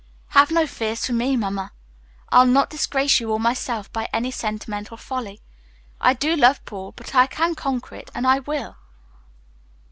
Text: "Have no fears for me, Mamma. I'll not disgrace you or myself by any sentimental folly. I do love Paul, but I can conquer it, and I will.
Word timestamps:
"Have 0.29 0.49
no 0.49 0.65
fears 0.65 1.05
for 1.05 1.13
me, 1.13 1.37
Mamma. 1.37 1.73
I'll 2.29 2.47
not 2.47 2.71
disgrace 2.71 3.19
you 3.19 3.31
or 3.31 3.39
myself 3.39 3.93
by 3.93 4.07
any 4.11 4.31
sentimental 4.31 4.97
folly. 4.97 5.41
I 5.99 6.15
do 6.15 6.35
love 6.35 6.65
Paul, 6.65 6.93
but 6.93 7.13
I 7.13 7.27
can 7.27 7.53
conquer 7.53 7.97
it, 7.97 8.09
and 8.15 8.25
I 8.25 8.39
will. 8.39 8.77